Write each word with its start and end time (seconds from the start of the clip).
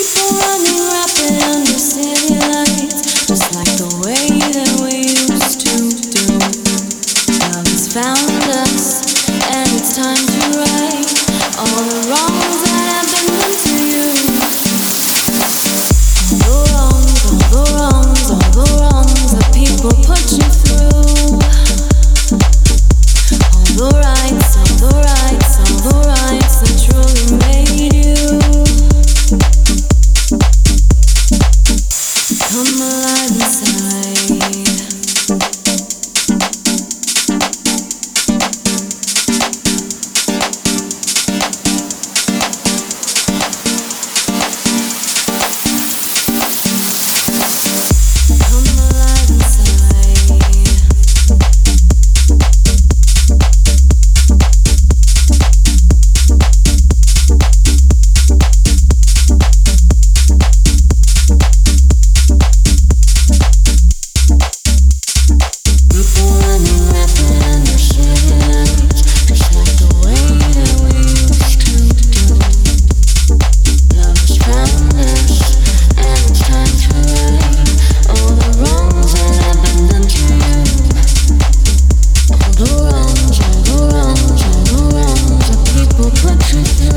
Come 0.00 0.38
alive. 0.38 0.97
inside. 33.30 34.07
Just 86.48 86.87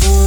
beautiful 0.00 0.23